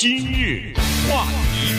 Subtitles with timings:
[0.00, 0.72] 今日
[1.10, 1.74] 话题，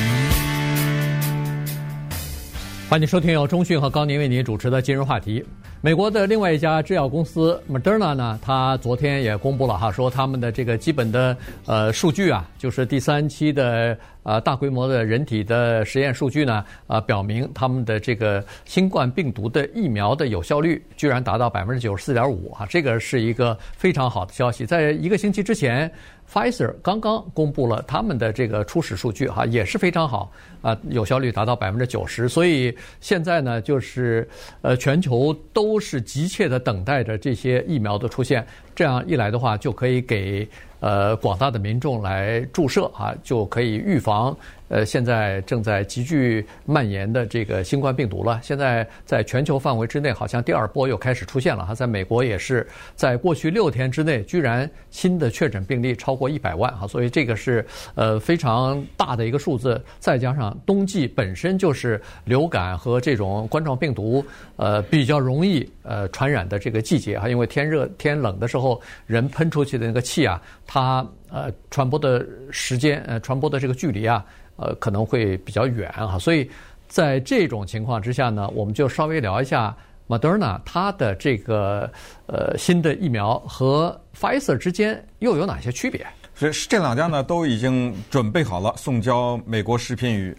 [2.87, 5.43] 欢迎收听由中讯和高宁为您主持的今日话题。
[5.83, 24.63] 美国的另外一家制药公司 Moderna 呢，它昨天也公布了哈，说他们的这个基本的呃数据啊，就是第三期的呃大规模的人体的实验数据呢，呃，表明他们的这个新冠病毒的疫苗的有效率居然达到百分之九十四点五哈，这个是一个非常好的消息。
[24.63, 25.91] 在一个星期之前。
[26.31, 30.31] Pfizer 刚刚公布了他们的这个初始数据，哈，也是非常好。
[30.61, 32.29] 啊，有效率达到百分之九十。
[32.29, 34.27] 所以现在呢，就是
[34.61, 38.45] 呃，全球都是急切的等待着这些疫苗的出现。
[38.73, 40.47] 这样一来的话，就可以给
[40.79, 44.35] 呃广大的民众来注射啊，就可以预防。
[44.69, 51.75] 呃，现在正在急剧蔓延的这个新冠病毒了，现在在全球范围之内，好像第二波又开始出现了哈。
[51.75, 52.65] 在美国也是，
[52.95, 57.63] 在过去六天之内，居然新的确诊病例超过一百万哈，所以这个是
[57.95, 59.79] 呃非常大的一个数字。
[59.99, 64.23] 再加上冬季本身就是流感和这种冠状病毒
[64.55, 74.25] 呃比较容易呃传染的这个季节哈，因为天热天冷的时候，人喷出去的那个气啊，它呃传播的时间呃传播的这个距离啊。
[74.57, 76.47] 呃，可能会比较远哈，所以
[76.87, 79.75] 在这种情况之下呢，我们就稍微聊一下
[80.07, 81.89] Moderna 它的这个
[82.27, 86.05] 呃新的疫苗和 Pfizer 之间又有哪些区别？
[86.41, 90.35] 这这两家呢都已经准备好了送交美国食品与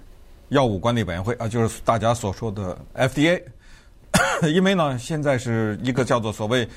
[0.48, 3.40] 药物管理委员会啊，就是大家所说的 FDA。
[4.52, 6.68] 因为呢，现在是一个叫做所谓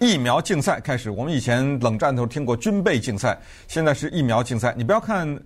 [0.00, 1.12] 疫苗竞赛开始。
[1.12, 4.74] 我们以前冷战的时候听过军备竞赛，现在是疫苗竞赛。
[4.76, 5.40] 你不要看。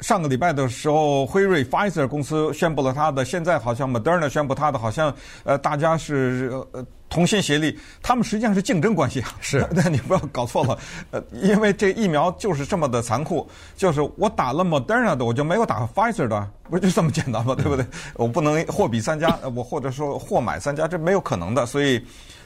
[0.00, 5.12] 上个礼拜的时候，辉瑞 （Pfizer） 公司宣布了它的，现在好像 Moderna 宣布它的，好像
[5.44, 9.34] 呃，大家是呃同心协力，他们实际上是竞争关系啊。
[9.40, 10.78] 是， 但你不要搞错了，
[11.10, 17.54] 呃，因为这疫苗就是这么的残酷，就是我打了 Moderna 的，我就没有打 Pfizer 的，不就这么简单吗？
[17.56, 17.84] 对不对？
[18.14, 21.66] 我不能货比三家， 我或者说货买三家，这没有可能的。
[21.66, 22.00] 所以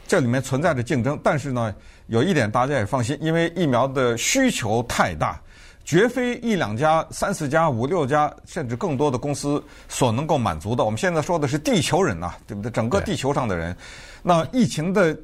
[0.06, 1.74] 这里面存在着竞争，但是呢，
[2.06, 5.38] 有一点大家也放心，因为疫苗的需求太大。
[5.84, 10.84] 绝非一两家、三四家、五六家，甚至更多的公司所能够满足的。
[10.84, 12.70] 我们现在说的是地球人呐，对不对？
[12.70, 13.76] 整个地球上的人，
[14.22, 15.16] 那疫情的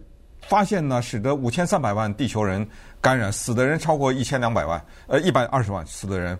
[0.49, 2.67] 发现呢，使得五千三百万地球人
[3.01, 6.39] 感染，死的人超过一千两百万，呃，一百二十万死的人，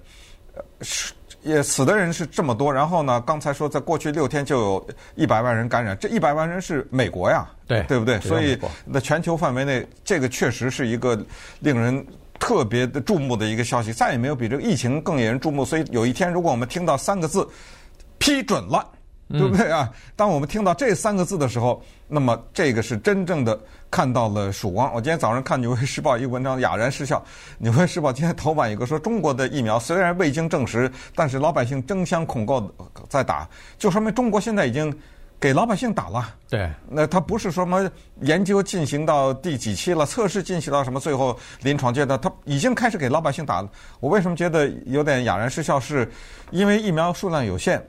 [0.81, 2.73] 是也死的人是这么多。
[2.73, 8.19] 然后呢，刚才说在过去六天就有一百万人感染，这一百万人是美国呀，对对不对？
[8.21, 11.17] 所以那全球范围内，这个确实是一个
[11.61, 12.05] 令人。
[12.39, 15.65] 特别的注目的一个消息，再也没有比这个疫情更引人注目。
[15.65, 17.49] 所以有一天，如果我们听到三个字
[18.19, 18.87] “批准了”，
[19.29, 19.91] 对不对啊？
[20.17, 23.59] 当我们听到这三个字的时候，那么这个是真正的
[23.91, 24.91] 看到了曙光。
[24.95, 27.19] 我今天早上看《纽约时报》一个文章，哑然失笑。
[27.59, 32.75] 《纽约时报》今天头版一个说，中国的疫苗虽然未经证实，但是老百姓争相恐购
[33.09, 34.97] 在打，就说明中国现在已经。
[35.41, 37.89] 给老百姓打了，对，那他不是说什么
[38.23, 43.69] 研究进行到第几期了，测试进行到什么最后临床阶段，他已经开始给老百姓打了。
[44.01, 45.79] 我为什么觉得有点哑然失笑？
[45.79, 46.11] 是
[46.51, 47.81] 因为疫苗数量有限，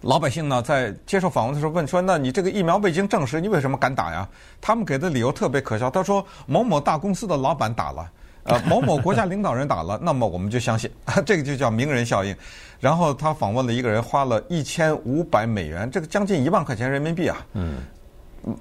[0.00, 4.28] 老百姓呢在接受访问的时候问说：“那你这个疫苗未经证实，你为什么敢打呀？”
[4.60, 8.10] 他们给的理由特别可笑，他说：“某某大公司的老板打了。”
[8.44, 10.90] 呃，某某国家领导人打了，那么我们就相信，
[11.26, 12.34] 这个就叫名人效应。
[12.80, 17.78] 然后他访问了一个人，花了一千五百美元，这个将近一万块钱人民币啊，嗯，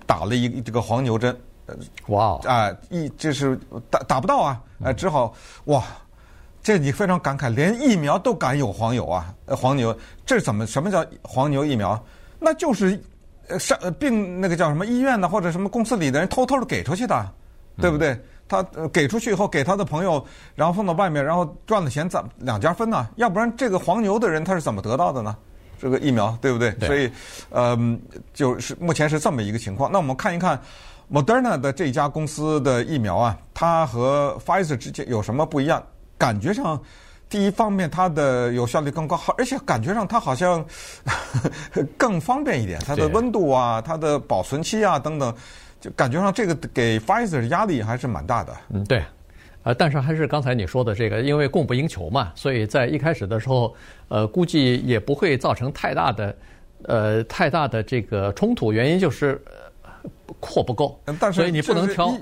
[0.06, 1.38] 打了一这个黄牛针，
[2.08, 3.58] 哇，啊，一就是
[3.90, 5.34] 打打不到啊，呃，只好
[5.66, 5.84] 哇，
[6.64, 9.96] 这你非常感慨，连疫苗都敢有黄牛啊，黄牛，
[10.26, 12.04] 这怎么什么叫黄牛疫苗？
[12.40, 13.00] 那就是
[13.60, 17.32] 上病那个叫什么医院的或者什么公司里的人偷偷的给出去的，
[17.80, 18.20] 对不对？
[18.48, 20.24] 他给出去以后，给他的朋友，
[20.56, 23.08] 然后放到外面，然后赚了钱，咱两家分呢？
[23.16, 25.36] 要不然这个黄牛的人他是怎么得到的呢？
[25.80, 26.72] 这个疫苗对不对？
[26.72, 26.88] 对。
[26.88, 27.12] 所以，
[27.50, 27.78] 呃，
[28.34, 29.92] 就是目前是这么一个情况。
[29.92, 30.60] 那我们看一看
[31.12, 35.84] Moderna 的这家公司的疫苗啊，它和 Pfizer 之间有什么不一样？
[36.18, 36.82] 感觉上，
[37.30, 40.66] 第一方面它的有效率更高，而且感觉上它好像
[41.96, 45.32] 更方便一点，它的温度啊，它的保存期啊等等。
[45.96, 48.54] 感觉上这个给 Pfizer 压力还是蛮大的。
[48.70, 49.04] 嗯，对，
[49.64, 53.76] 呃，但是还是刚才你说的这个，因为供不应求嘛，所以在一开始的时候，
[54.08, 56.36] 呃，估计也不会造成太大的，
[56.84, 58.74] 呃，太大的这个冲突。
[58.74, 59.42] 原因就是。
[60.40, 62.16] 货不够，但是所以你不能挑。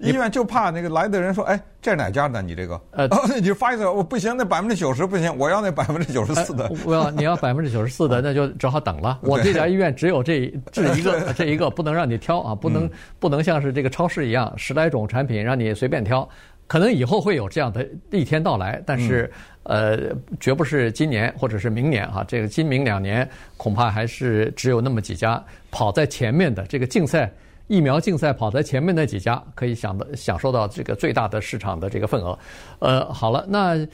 [0.00, 2.42] 医院就怕那个来的人说：“哎，这是哪家的？
[2.42, 2.80] 你这个？
[2.92, 6.70] 呃，你就发一个，我不行，那百分之九十不行，我要那百分之九十四的。
[6.84, 9.18] 我要你要百分之九十四的， 那就只好等了。
[9.22, 12.88] 我这家医院只有这这一个， 这一个不能让你挑啊，不能
[13.18, 16.28] 不能像是这个超市一样十来种产品让你随便挑。
[16.68, 19.30] 可能以后会有这样的一天到来，但是、
[19.62, 22.24] 嗯、呃，绝不是今年或者是明年啊。
[22.26, 27.32] 这个今明两年恐怕还是只有那么几家跑在前面的这个竞赛
[27.66, 32.38] 疫苗竞赛跑在前面那几家可以享的享受到这个最大的市场的这个份额。
[32.78, 33.86] 呃，好了，那。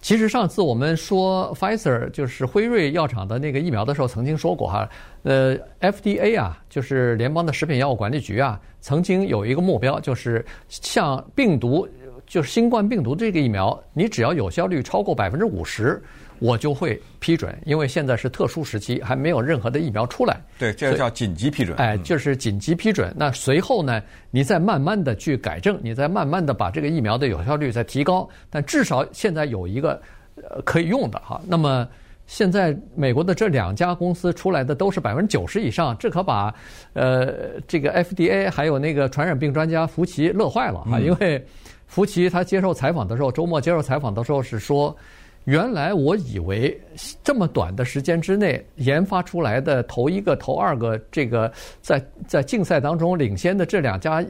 [0.00, 4.90] 其实上次我们说 Pfizer 就是辉瑞药厂的那个疫苗的时候，曾经说过哈，
[5.22, 11.88] 呃，FDA 啊，就是联邦的食品药物管理局啊，曾经有一个目标，就是像病毒，
[12.26, 16.02] 就是新冠病毒这个疫苗，你只要有效率超过百分之五十。
[16.42, 20.40] 我就会批准，因为现在是特殊时期，还没有任何的疫苗出来。
[20.58, 21.76] 对，这个叫紧急批准。
[21.78, 23.14] 哎，就是紧急批准。
[23.16, 24.02] 那随后呢，
[24.32, 28.28] 你再慢慢的去改正，你再慢慢的把这个疫苗的有效率再提高。
[28.50, 30.02] 但至少现在有一个
[30.34, 31.40] 呃可以用的哈。
[31.46, 31.86] 那么
[32.26, 36.52] 现在美国的这两家公司出来的都是百分之九十以上，这可把
[36.92, 40.98] 呃这个 FDA 还有那个传染病专家福奇乐坏了哈。
[40.98, 41.46] 因为
[41.86, 44.96] 福奇他接受采访的时候，周末接受采访的时候是说。
[45.44, 46.80] 原来我以为
[47.24, 54.24] 这么短的时间之内研发出来的头一个、头二个这个在在竞赛当中领先的这两家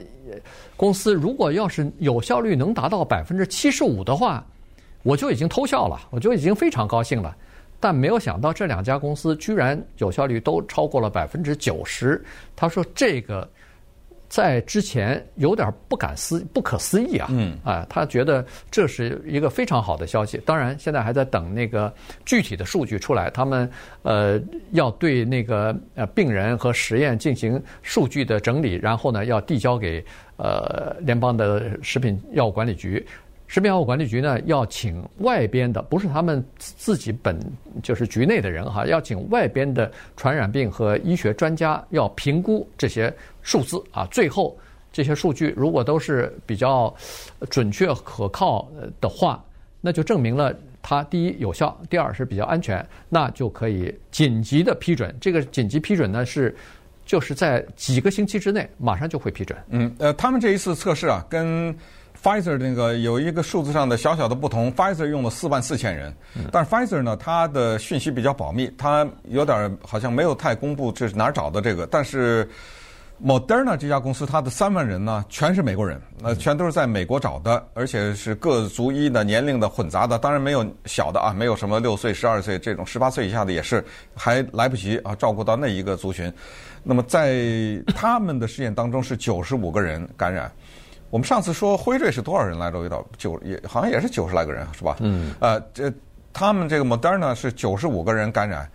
[0.76, 4.42] 公司，如果要是有效率能达到百分之七十五的话，
[5.02, 7.36] 我就已经偷笑了，我就已经非常高兴了。
[7.78, 12.22] 但没有想到这两家公司居然有效率都超过了百分之九十。
[12.56, 13.48] 他说这个。
[14.32, 20.38] 在之前有点不敢思不可思议啊，嗯，啊，他觉得这是一个非常好的消息。
[20.46, 21.92] 当然，现在还在等那个
[22.24, 23.70] 具体的数据出来，他们
[24.00, 24.40] 呃
[24.70, 30.02] 要对那个呃病人和实验进行数据的整理，然后呢要递交给
[30.38, 33.06] 呃联邦的食品药物管理局。
[33.52, 37.38] 食品药物管理局呢，要请外边的，不是他们自己本
[37.82, 44.08] 就是局内的人哈，要请外边的传染病和医学专家要评估这些数字啊。
[44.10, 44.56] 最后
[44.90, 46.94] 这些数据如果都是比较
[47.50, 48.66] 准确可靠
[49.02, 49.44] 的话，
[49.82, 55.14] 那就证明了它第一有效，第二是比较安全，那就可以紧急的批准。
[55.20, 56.56] 这个紧急批准呢是
[57.04, 59.58] 就是在几个星期之内马上就会批准。
[59.68, 61.76] 嗯，呃，他们这一次测试啊，跟
[62.22, 66.14] Pfizer 那个有一个数字上的小小的不同，Pfizer 用了四万四千人，
[66.52, 71.84] 但是 Pfizer 呢，它的讯息比较保密，它有点好像没有太公布这是哪儿找的这个。
[71.84, 72.48] 但是
[73.20, 83.84] Moderna 这家公司，它的三万人呢，全是美国人，呃，全都是在美国找的，而且是各族裔的、年龄的混杂的，当然没有小的啊，没有什么六岁、十二岁这种，十八岁以下的也是
[84.14, 86.32] 还来不及啊照顾到那一个族群。
[86.84, 90.48] 那么在他们的试验当中是九十五个人感染。
[91.12, 92.82] 我们上次说辉瑞是多少人来着？
[92.86, 94.96] 一道九也好像也是九十来个人，是吧？
[95.00, 95.34] 嗯。
[95.40, 95.92] 呃，这
[96.32, 98.66] 他们这个 Moderna 是九十五个人感染，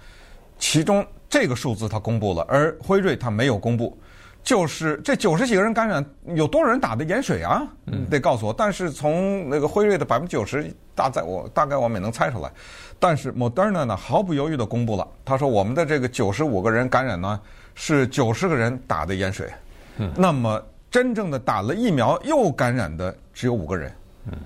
[0.60, 3.98] 其中这个数字他公布了，而辉瑞他没有公布。
[4.44, 6.06] 就是这九十几个人感染，
[6.36, 7.64] 有多少人打的盐水啊？
[7.88, 8.08] 嗯。
[8.08, 8.54] 得告诉我。
[8.54, 12.52] 但是从那个辉瑞的百分之九十，大概我大概我们也能猜出来。
[13.00, 17.42] 但是 Moderna 呢，毫不犹豫地公布了，他说我们的这个九十五个人感染呢，
[17.74, 19.52] 是九十个人打的盐水。
[19.98, 20.12] 嗯。
[20.16, 20.62] 那么。
[20.90, 23.92] 真正的打了疫苗又感染的只有五个人，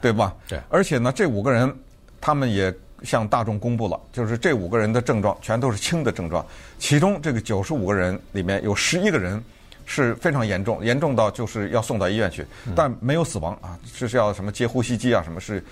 [0.01, 0.35] 对吧？
[0.47, 0.59] 对。
[0.69, 1.73] 而且呢，这五个人
[2.19, 2.73] 他们也
[3.03, 6.45] 向大众公布了，就是这五个人的症状全都是轻的症状，
[6.79, 9.43] 其中这个九十五个人里面有十一个人
[9.85, 12.45] 是非常严重，严重到就是要送到医院去，
[12.75, 15.63] 但没有死亡啊，这是要什么接呼吸机啊，什么是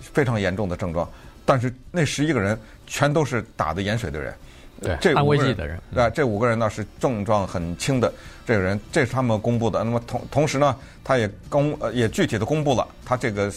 [0.00, 1.08] 非常严重的症状。
[1.44, 4.34] 但是那十一个人全都是打的盐水的人。
[4.80, 8.12] 对，这安慰剂的人，对，这五个人呢是症状很轻的
[8.46, 9.82] 这个人，这是他们公布的。
[9.82, 13.52] 那么同同时呢，他也公呃也具体的公布了，他这个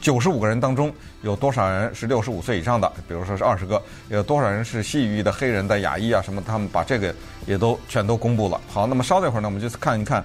[0.00, 0.90] 九十五个人当中
[1.22, 7.14] 有多少人是六十五岁以上的，比如说是二十个，有多少人是西语的黑人的亚裔啊什么，他们把这个
[7.46, 8.58] 也都全都公布了。
[8.68, 10.24] 好，那么稍等一会儿呢，我们就看一看，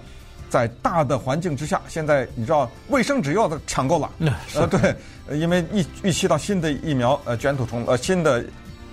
[0.50, 4.09] 在大的环境之下，现在你知道卫生纸又要抢购了，
[4.55, 4.95] 呃对，
[5.38, 8.41] 因为预预期到新的疫苗呃卷土重呃新的。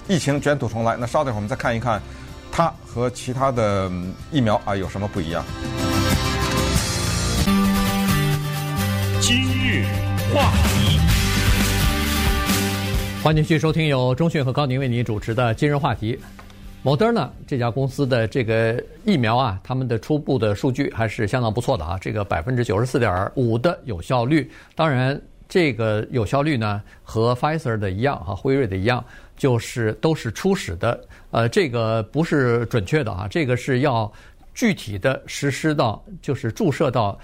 [0.09, 2.00] 疫情卷土重来，那稍等会儿我们再看一看，
[2.50, 3.93] 它和其他的
[4.33, 5.45] 疫苗啊有什么不一样？
[9.21, 9.85] 今日
[10.35, 10.99] 话题，
[13.23, 16.19] 欢迎继续收听由中讯和高宁为您主持的今日话题。
[16.83, 24.50] Moderna 这家公司的这个疫苗啊，他们的初步的数据还是相当不错的啊，这个百分之九十四点五的有效率。
[24.75, 29.05] 当然，这个有效率呢和 Pfizer 的一样哈，辉瑞的一样。
[29.38, 34.12] 就是都是初始的，呃，这个不是准确的啊，这个是要
[34.52, 37.18] 具体的实施到，就是注射到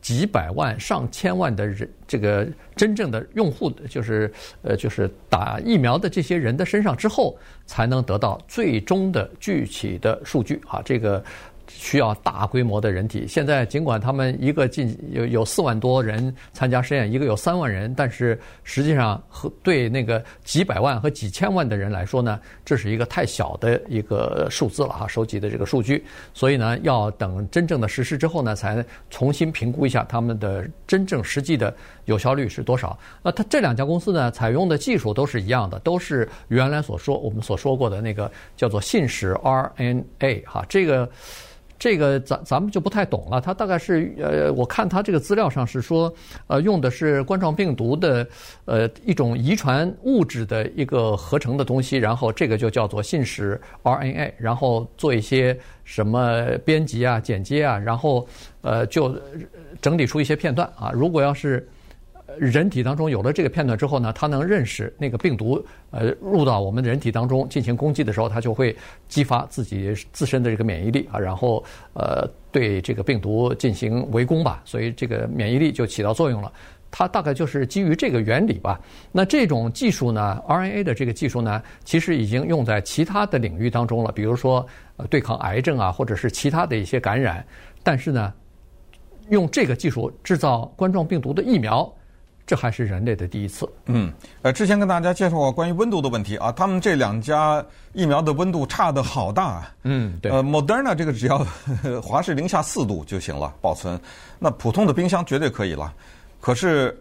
[0.00, 2.46] 几百万、上千万的人，这个
[2.76, 4.32] 真正的用户，就是
[4.62, 10.80] 呃，就是打疫苗的这些人的身上之后，才能得到最终的具体的数据啊。
[10.84, 11.22] 这个
[11.68, 13.26] 需要大规模的人体。
[13.26, 26.04] 现在尽管他们一个近有有四万多人参加实验，一个有三万人，但是实际上和对那个几百万和几千万的人来说呢，这是一个太小的一个数字了哈，收集的这个数据。
[26.32, 32.98] 所以呢，要等真正的实施之后呢，才重新评估一下他们的真正实际的有效率是多少。
[33.22, 41.08] 那他这两家公司呢，采用的技术都是一样的，都是原来所说我们所说过的那个叫做信使 RNA 哈，这个。
[41.78, 46.12] 这个咱咱们就不太懂了，它大概是呃，我看它这个资料上是说，
[46.46, 48.26] 呃，用的是冠状病毒的
[48.64, 58.26] 呃一种遗传物质的一个合成的东西，然后这个就叫做信使 RNA，然后做一些什么编辑啊、剪接啊，然后
[58.62, 59.14] 呃就
[59.80, 61.68] 整理出一些片段啊，如果要是。
[62.38, 68.76] 人体当中有了这个片段之后呢，它能认识那个病毒，呃，入到我们人体当中进行攻击的时候，它就会
[69.08, 71.64] 激发自己自身的这个免疫力啊，然后
[71.94, 76.52] 呃对这个病毒进行围攻吧，所以这个免疫力就起到作用了。
[76.90, 78.80] 它大概就是基于这个原理吧。
[79.12, 84.66] 那这种技术呢，RNA 的这个技术呢，其实已经用在其他的领域当中了，比如说
[85.10, 87.44] 对抗癌症啊，或者是其他的一些感染。
[87.82, 88.32] 但是呢，
[89.30, 91.92] 用这个技术制造冠状病毒的疫苗。
[92.46, 93.68] 这还是人类的第一次。
[93.86, 94.12] 嗯，
[94.42, 99.74] 呃，之前跟大家介绍过关于温度的问题啊，他们这两家疫苗的温度差的好大啊。
[99.82, 100.30] 嗯，对。
[100.30, 101.44] 呃，Moderna 这个只要
[102.00, 104.00] 华氏零下四度就行了保存，
[104.38, 105.92] 那普通的冰箱绝对可以了。
[106.40, 106.96] 可是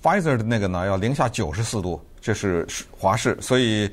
[0.00, 3.90] Pfizer 的那个呢，要零下九十四度，这是华氏，所以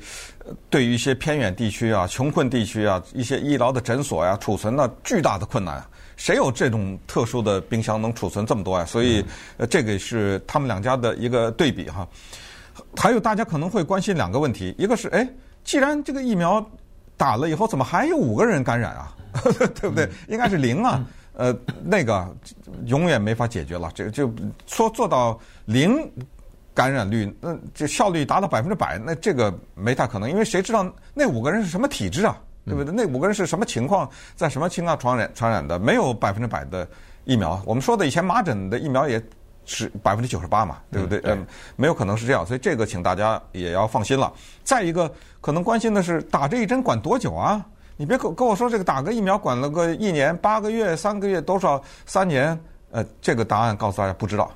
[0.70, 5.84] 对于一些偏远地区啊、穷困地区啊、一些医疗的诊所呀、啊，储存了巨大的困难。
[6.16, 8.86] 谁有这种特殊的冰箱能储存这么多啊？
[8.86, 9.22] 所以，
[9.58, 12.08] 呃，这个是他们两家的一个对比哈。
[12.96, 15.28] 还有大家可能会关心两个问题，一个是，哎，
[15.62, 16.64] 既然这个疫苗
[17.18, 19.14] 打了以后，怎么还有五个人感染啊？
[19.78, 20.08] 对不对？
[20.26, 21.04] 应该是零啊。
[21.34, 22.34] 呃，那个
[22.86, 23.90] 永远没法解决了。
[23.94, 24.32] 这个就
[24.66, 25.98] 说做到零
[26.74, 32.36] 感染率，那这效率达到百分之百，那这个没太可能，因为谁知道那五个人是什么体质啊？
[32.64, 32.94] 对不对？
[32.94, 34.08] 那五个人是什么情况？
[34.36, 35.78] 在什么情况传染传染的？
[35.78, 36.86] 没有百分之百的
[37.24, 37.60] 疫苗。
[37.66, 39.20] 我们说的以前麻疹的疫苗也
[39.64, 41.20] 是百分之九十八嘛，对不对？
[41.24, 42.46] 嗯，没有可能是这样。
[42.46, 44.32] 所以这个请大家也要放心了。
[44.62, 47.66] 再一个，可能关心的是打这一针管多久啊？
[47.96, 52.58] 你别跟跟我说这个打个疫苗管了个一年、八个月、三个月、多少三年？
[52.92, 54.50] 呃，这个答案告诉大家不知道。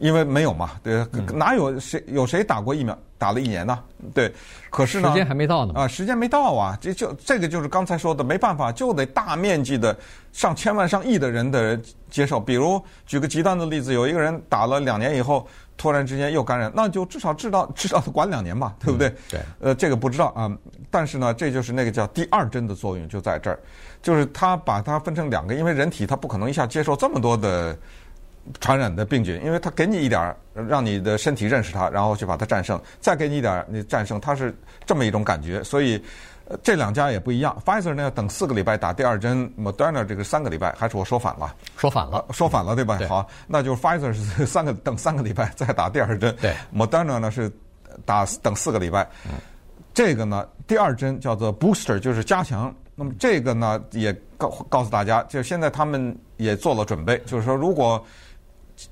[0.00, 3.78] 因为没有嘛，对，哪有谁有谁打过疫苗打了一年呢？
[4.14, 4.32] 对，
[4.70, 5.74] 可是呢，时间还没到呢。
[5.76, 9.94] 啊，时间没到啊，这就这个就是刚才说的，没办法，就得大面积的
[10.32, 12.40] 上千万上亿的人的人接受。
[12.40, 19.08] 比如举个极端的例子，有一个人打了两年以后，突然之间又感染，那就至少知道 至少管两年嘛，对不对？
[19.08, 19.40] 嗯、对。
[19.60, 20.50] 呃，这个不知道啊，
[20.90, 23.60] 但是呢，这就是那个叫第二针的作用就在这儿，
[24.00, 27.76] 就是它把它分成两个，因为人体它不可能一下接受这么多的。
[28.60, 34.54] 传染的病菌，因为它给你一点儿，让你的身体认识它，然后去把它战胜，再给你一点儿，你战胜，它是
[34.84, 35.62] 这么一种感觉。
[35.62, 36.02] 所以，
[36.62, 37.56] 这两家也不一样。
[37.64, 41.54] Pfizer 呢要等四个礼拜打第二针，Moderna 这个三个礼拜，还是我说反了？
[41.76, 42.96] 说反了，说反了，对吧？
[42.98, 47.50] 对好，那就是 Pfizer 是三个等三个礼拜再打第二针，对，Moderna 呢是
[48.04, 49.08] 打等四个礼拜。
[49.26, 49.32] 嗯，
[49.94, 52.74] 这个呢第二针叫做 Booster，就是加强。
[52.96, 58.04] 那么这个呢也告告诉大家，就现在他们也做了准备，就是说如果。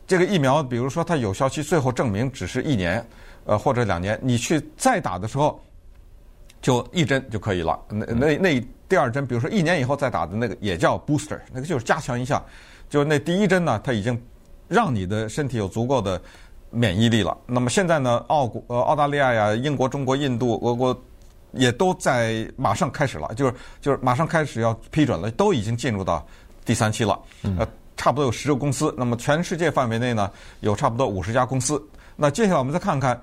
[0.07, 3.05] 这个疫苗，比如说它有效期最后证明只是一年，
[3.45, 5.61] 呃或者两年，你去再打的时候，
[6.61, 7.79] 就一针就可以了。
[7.89, 12.43] 那那那第二针，比如说一年以后再打的那个也叫 booster，那个就是加强一下。
[12.89, 14.21] 就那第一针呢，它已经
[14.67, 16.21] 让你的身体有足够的
[16.71, 17.37] 免疫力了。
[17.47, 20.99] 那么现在呢，澳国、呃澳大利亚呀、英国、中国、印度、俄国
[21.53, 26.27] 也都在马上开始了，就是就是马上开始要批准了，都已经进入到
[26.65, 27.19] 第三期了。
[27.59, 27.67] 呃。
[27.99, 31.83] 差不多有十个公司，那么全世界范围内呢，有差不多五十家公司。
[32.17, 33.21] 那接下来我们再看看，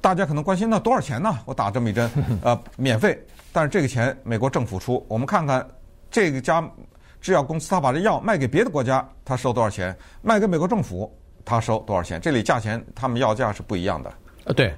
[0.00, 1.40] 大家可能关心那多少钱呢？
[1.44, 2.10] 我打这么一针，
[2.42, 3.20] 呃，免费，
[3.52, 5.04] 但是这个钱美国政府出。
[5.08, 5.66] 我们看看
[6.10, 6.66] 这个家
[7.20, 9.94] 制药公司，他把这药卖给别的国家，他收多少钱？
[10.22, 11.12] 卖给美国政府，
[11.44, 12.20] 他收多少钱？
[12.20, 14.12] 这里价钱他们要价是不一样的。
[14.44, 14.72] 呃，对。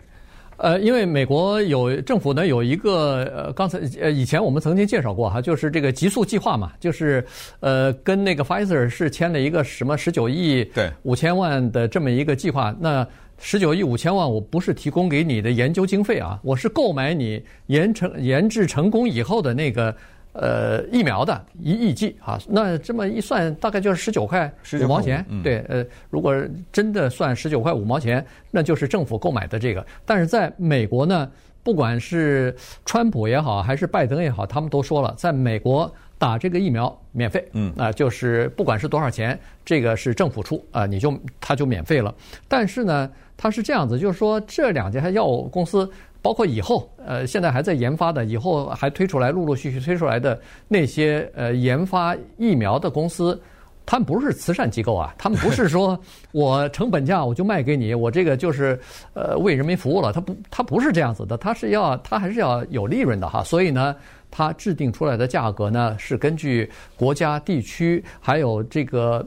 [0.61, 7.25] 呃，因为美国有政府呢，有一个呃，刚才呃，以前我们曾经介绍过哈，就是这个极速计划嘛，就是
[7.61, 12.75] 呃，跟那个 Pfizer 是签了一个什么十九亿对五千万的这么一个计划。
[12.79, 13.07] 那
[13.39, 19.95] 十九亿五千万，我不是提供给你的研究经费啊，我是购买你研成研制成功以后的那个。
[20.33, 25.25] 呃，疫苗的一亿剂啊，那这么一算，大概就是十九块五毛钱。
[25.29, 26.35] 嗯、对，呃，如果
[26.71, 29.85] 真的算十九块五毛钱，那就是政府购买的这个。
[30.07, 31.29] 但是在美国呢，
[31.65, 42.15] 不管是川普也好，还是拜登也好，他们都说了，在美国打这个疫苗免费，嗯啊，就是不管是多少钱，这个是政府出啊，你就他就免费了。
[42.47, 45.91] 但是呢，他是这样子，就是说这两家药物公司，
[46.23, 53.41] 包括以后呃现在还在研发的，以后还推出来陆陆续续推出来的那些呃研发疫苗的公司。
[53.87, 55.99] 他们不是慈善机构啊， 他们不是说
[56.31, 58.79] 我成本价我就卖给你，我这个就是
[59.15, 63.97] 呃为人民服务了，他不他不是这样子的，他是要他还是要有利润的哈，所以呢，
[64.31, 69.27] 他制定出来的价格呢是根据国家、地区还有这个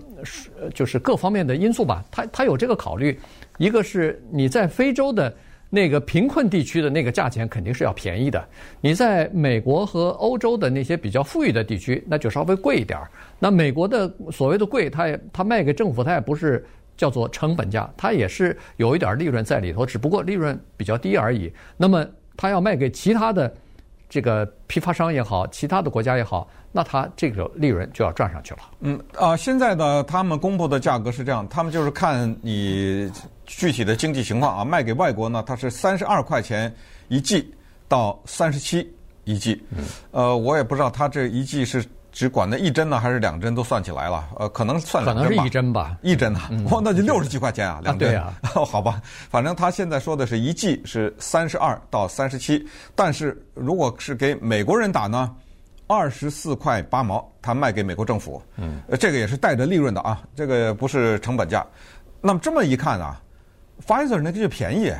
[0.73, 3.19] 就是各方面的因素吧，他他有这个考虑，
[3.57, 5.33] 一个是你在非洲的。
[5.75, 8.47] 那个贫困地区的那个价钱肯定是要便宜的，
[8.79, 13.09] 你在美国和欧洲的那些比较富裕的地区，那就稍微贵一点儿。
[13.39, 16.63] 那美国的所谓的贵，它也它卖给政府，它也不是
[16.95, 21.51] 叫做成本价，它也是有一点利润在里头，只不过利润比较低而已。
[21.75, 22.05] 那么
[22.37, 23.51] 它要卖给其他的
[24.13, 28.59] 这个批发商也好，其他的国家也好，那它这个利润就要赚上去了。
[28.81, 33.11] 嗯啊，现在呢，他们公布的价格是这样，他们就是看你。
[33.45, 36.73] 具体的经济情况啊，卖给外国呢，它是三十二块钱
[37.09, 37.53] 一剂
[37.89, 38.89] 到三十七
[39.25, 39.61] 一剂。
[40.11, 44.29] 呃，我也不知道它这一剂是只管那一针呢，还是两针都算起来了？
[44.37, 45.29] 呃，可能算两针吧。
[45.29, 48.07] 可能是一针吧，一针啊，哇，那就六十几块钱啊，两针。
[48.07, 52.65] 对啊， 好吧，反正他现在说的是一剂是三十二到三十七，
[52.95, 55.35] 但是如果是给美国人打呢，
[55.87, 58.41] 二十四块八毛，他卖给美国政府。
[58.55, 61.65] 嗯，这个也是带着利润的啊，这个不是成本价。
[62.21, 63.19] 那么这么一看啊。
[63.87, 64.93] Pfizer 那个就便宜，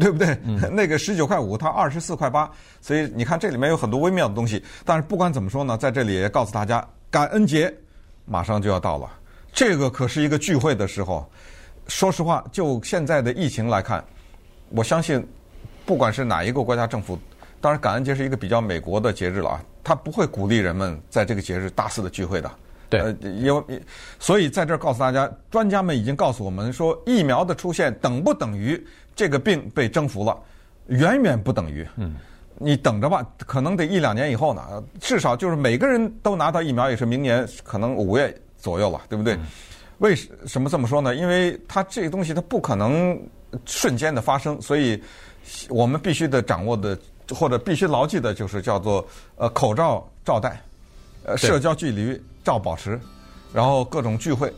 [0.00, 0.36] 对不对？
[0.42, 4.64] 嗯、 那个十九块五，它二十四块八，所以你看这里面有很多微妙的东西。
[4.84, 7.72] 但是不管怎么说呢，在这里也告诉大家，感恩节
[8.24, 9.08] 马上就要到了，
[9.52, 11.30] 这个可是一个聚会的时候。
[11.86, 14.04] 说实话，就现在的疫情来看，
[14.68, 15.26] 我相信
[15.84, 17.18] 不管是哪一个国家政府，
[17.60, 22.48] 当然感恩节是一个比较美国的节日了啊，他不会鼓励人们在这个节日大肆的聚会的。
[22.90, 23.64] 对，呃，有，
[24.18, 30.36] 所以在这儿告诉大家，专家们已经告诉我们说，疫苗的出现等不等于这个病被征服了？
[30.88, 31.86] 远远不等于。
[31.96, 32.16] 嗯，
[32.58, 34.82] 你等着吧，可能得一两年以后呢。
[35.00, 39.34] 至少就是每个人都拿到疫苗，也是明年可能五月左右了，对不对？
[39.34, 39.46] 嗯、
[39.98, 41.14] 为什么这么说呢？
[41.14, 43.16] 因为它这个东西它不可能
[43.66, 45.00] 瞬间的发生，所以
[45.68, 46.98] 我们必须得掌握的
[47.32, 50.60] 或者必须牢记的就是叫做呃口罩罩戴，
[51.24, 52.20] 呃社交距离。
[52.42, 53.00] 照保持，
[53.52, 54.52] 然后各种聚会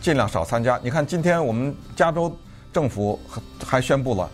[0.00, 0.78] 尽量少参加。
[0.82, 2.36] 你看，今天我们加州
[2.72, 3.18] 政府
[3.64, 4.28] 还宣布了，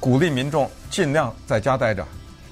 [0.00, 2.06] 鼓励民众尽量在家待着，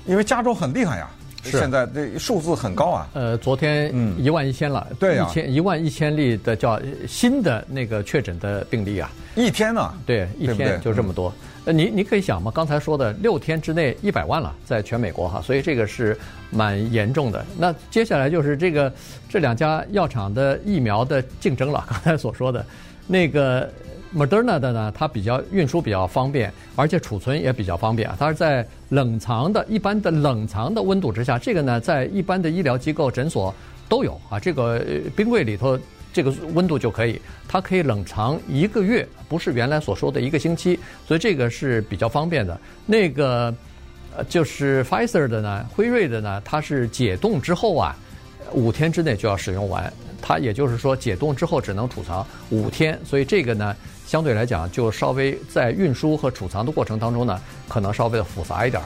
[0.06, 1.10] 因为加州很厉害呀，
[1.44, 3.08] 现在这数字很高啊。
[3.14, 9.94] 呃，昨天一万一千了，嗯、对啊，一千一万一千例的叫新的那个确诊的病例啊，一天呢？
[10.06, 11.28] 对，一天就这么多。
[11.30, 16.14] 嗯呃，你你可以想嘛，刚才说的六天之内一百万了，在全美国哈，所以这个是
[16.50, 17.42] 蛮严重的。
[17.56, 18.92] 那接下来就是这个
[19.30, 21.82] 这两家药厂的疫苗的竞争了。
[21.88, 22.66] 刚才所说的，
[23.06, 23.66] 那个
[24.14, 28.16] Moderna 的呢，它比较运输比较方便，而且储存也比较方便啊。
[28.18, 33.54] 它是在冷藏的一般的冷藏的温度之下，这个呢，在一般的医疗机构诊所
[33.88, 34.38] 都有啊。
[34.38, 34.80] 这个
[35.16, 35.78] 冰柜里头。
[36.14, 42.56] 这个温度就可以，它可以冷藏一个月，不是原来所说的一个星期，所以这个是比较方便的。
[42.86, 43.52] 那个
[44.16, 47.96] 呃，就是 Pfizer 的呢，辉瑞的呢，它是解冻之后啊，
[48.52, 53.74] 五天之内就要使用完，它也就是说解冻之后只能储藏五天，所以这个呢，
[54.06, 58.82] 相对来讲就稍微在运输和储藏的过程当中呢，可能稍微的复杂一点。